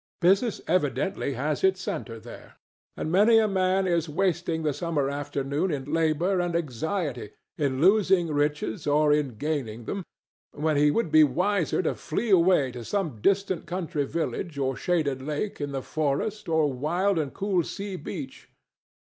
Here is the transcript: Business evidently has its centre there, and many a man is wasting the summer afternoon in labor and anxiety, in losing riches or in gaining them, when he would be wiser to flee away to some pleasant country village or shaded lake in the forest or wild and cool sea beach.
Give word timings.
Business 0.19 0.61
evidently 0.67 1.33
has 1.33 1.63
its 1.63 1.79
centre 1.79 2.19
there, 2.19 2.55
and 2.97 3.11
many 3.11 3.37
a 3.37 3.47
man 3.47 3.85
is 3.85 4.09
wasting 4.09 4.63
the 4.63 4.73
summer 4.73 5.11
afternoon 5.11 5.69
in 5.69 5.85
labor 5.93 6.39
and 6.39 6.55
anxiety, 6.55 7.29
in 7.55 7.79
losing 7.79 8.29
riches 8.33 8.87
or 8.87 9.13
in 9.13 9.35
gaining 9.35 9.85
them, 9.85 10.03
when 10.53 10.75
he 10.75 10.89
would 10.89 11.11
be 11.11 11.23
wiser 11.23 11.83
to 11.83 11.93
flee 11.93 12.31
away 12.31 12.71
to 12.71 12.83
some 12.83 13.21
pleasant 13.21 13.67
country 13.67 14.03
village 14.05 14.57
or 14.57 14.75
shaded 14.75 15.21
lake 15.21 15.61
in 15.61 15.71
the 15.71 15.83
forest 15.83 16.49
or 16.49 16.73
wild 16.73 17.19
and 17.19 17.35
cool 17.35 17.61
sea 17.61 17.95
beach. 17.95 18.49